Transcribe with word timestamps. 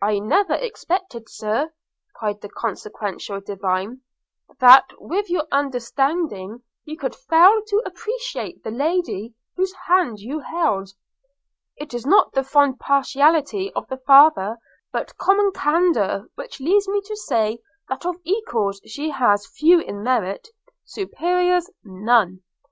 'I 0.00 0.18
never 0.18 0.58
suspected, 0.58 1.28
Sir,' 1.28 1.70
cried 2.16 2.40
the 2.40 2.48
consequential 2.48 3.40
Divine, 3.40 4.00
'that, 4.58 4.86
with 4.98 5.30
your 5.30 5.46
understanding, 5.52 6.64
you 6.84 6.96
could 6.98 7.14
fail 7.14 7.62
to 7.68 7.80
appreciate 7.86 8.64
the 8.64 8.72
Lady 8.72 9.34
whose 9.54 9.72
hand 9.86 10.18
you 10.18 10.40
held– 10.40 10.90
It 11.76 11.94
is 11.94 12.04
not 12.04 12.32
the 12.32 12.42
fond 12.42 12.80
partiality 12.80 13.72
of 13.74 13.86
the 13.86 13.98
father, 13.98 14.58
but 14.90 15.16
common 15.16 15.52
candour, 15.52 16.28
which 16.34 16.58
leads 16.58 16.88
me 16.88 17.00
to 17.04 17.14
say, 17.16 17.60
that 17.88 18.04
of 18.04 18.16
equals 18.24 18.80
she 18.84 19.10
has 19.10 19.46
few 19.46 19.78
in 19.78 20.02
merit, 20.02 20.48
superiors 20.84 21.70
none. 21.84 22.42